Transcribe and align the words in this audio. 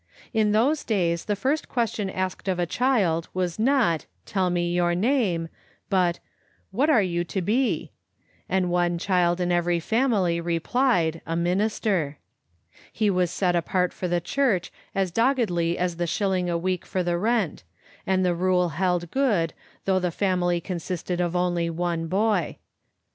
In 0.33 0.51
those 0.51 0.83
days 0.83 1.25
the 1.25 1.35
first 1.35 1.69
question 1.69 2.09
asked 2.09 2.47
of 2.47 2.57
a 2.57 2.65
child 2.65 3.29
was 3.35 3.59
not, 3.59 4.07
"Tell 4.25 4.49
me 4.49 4.73
your 4.73 4.95
name," 4.95 5.47
but 5.91 6.17
"What 6.71 6.89
are 6.89 7.03
you 7.03 7.23
to 7.25 7.39
be?" 7.39 7.91
and 8.49 8.71
one 8.71 8.97
child 8.97 9.39
in 9.39 9.51
every 9.51 9.79
family 9.79 10.41
replied, 10.41 11.21
"A 11.27 11.35
minis 11.35 11.79
ter." 11.79 12.17
He 12.91 13.11
was 13.11 13.29
set 13.29 13.55
apart 13.55 13.93
for 13.93 14.07
the 14.07 14.19
Church 14.19 14.71
as 14.95 15.11
doggedly 15.11 15.77
as 15.77 15.97
the 15.97 16.07
shilling 16.07 16.49
a 16.49 16.57
week 16.57 16.83
for 16.83 17.03
the 17.03 17.19
rent, 17.19 17.63
and 18.07 18.25
the 18.25 18.33
rule 18.33 18.69
held 18.69 19.11
good 19.11 19.53
though 19.85 19.99
the 19.99 20.09
family 20.09 20.59
consisted 20.59 21.21
of 21.21 21.35
only 21.35 21.69
one 21.69 22.07
boy. 22.07 22.57